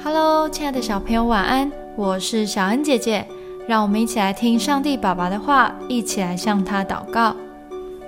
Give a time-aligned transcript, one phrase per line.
[0.00, 1.72] Hello，亲爱的小朋友，晚安！
[1.96, 3.26] 我是小恩姐姐，
[3.66, 7.34] 让我们一起来听上帝爸爸的话，一起来向他祷告。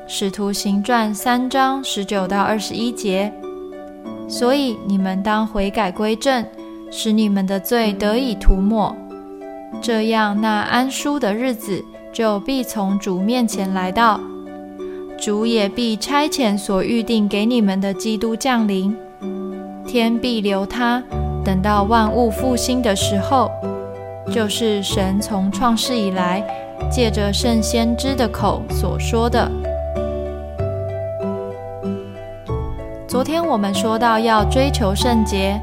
[0.07, 3.32] 使徒行传三章十九到二十一节，
[4.29, 6.46] 所以你们当悔改归正，
[6.93, 8.95] 使你们的罪得以涂抹，
[9.82, 14.20] 这样那安舒的日子就必从主面前来到，
[15.18, 18.97] 主也必差遣所预定给你们的基督降临，
[19.84, 21.02] 天必留他。
[21.45, 23.51] 等到万物复兴的时候，
[24.30, 26.43] 就是神从创世以来，
[26.91, 29.51] 借着圣先知的口所说的。
[33.09, 35.61] 昨天我们说到要追求圣洁，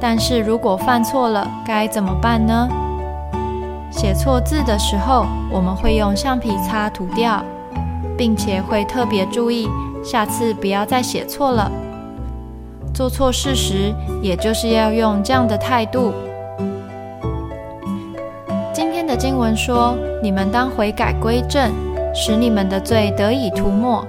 [0.00, 2.68] 但是如果犯错了，该怎么办呢？
[3.90, 7.42] 写错字的时候，我们会用橡皮擦涂掉，
[8.16, 9.68] 并且会特别注意，
[10.04, 11.70] 下次不要再写错了。
[13.00, 16.12] 做错事时，也就是要用这样的态度。
[18.74, 21.72] 今天的经文说：“你们当悔改归正，
[22.14, 24.06] 使你们的罪得以涂抹。”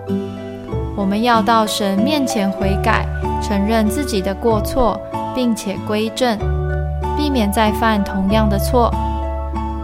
[0.97, 3.05] 我们要到神面前悔改，
[3.41, 4.99] 承认自己的过错，
[5.33, 6.37] 并且归正，
[7.15, 8.93] 避免再犯同样的错。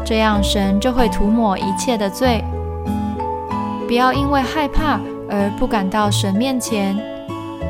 [0.03, 2.43] 这样神就会涂抹一切的罪。
[3.87, 7.16] 不要因为害怕而不敢到神面前。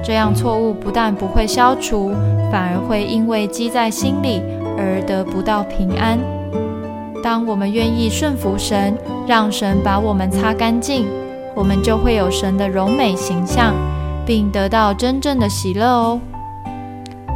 [0.03, 2.11] 这样错误不但不会消除，
[2.51, 4.41] 反而会因为积在心里
[4.77, 6.17] 而得不到平安。
[7.23, 8.95] 当我们愿意顺服神，
[9.27, 11.05] 让神把我们擦干净，
[11.53, 13.73] 我们就会有神的柔美形象，
[14.25, 16.19] 并得到真正的喜乐哦。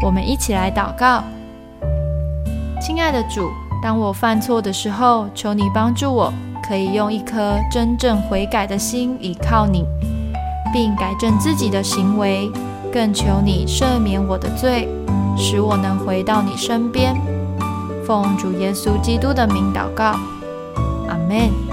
[0.03, 1.23] 我们一起来祷告：
[2.79, 3.49] 亲爱的主，
[3.83, 6.31] 当我犯错的时候，求你帮助我，
[6.65, 9.83] 可以用一颗真正悔改的心倚靠你。
[10.73, 12.51] 并改正自己的行为，
[12.91, 14.87] 更求你赦免我的罪，
[15.37, 17.15] 使我能回到你身边。
[18.05, 20.15] 奉主耶稣基督的名祷告，
[21.07, 21.70] 阿门。